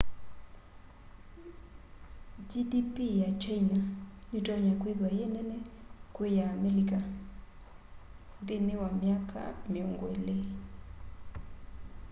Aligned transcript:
gdp 2.49 2.95
ya 3.21 3.29
kyaina 3.41 3.79
nitonya 4.31 4.73
kwithwa 4.79 5.09
yi 5.17 5.25
nene 5.33 5.57
kwi 6.13 6.27
ya 6.37 6.45
amelika 6.55 6.99
nthĩnĩ 8.41 8.73
wa 8.81 8.89
myaka 9.01 9.39
mĩongo 9.71 10.05
ĩlĩ 10.17 10.37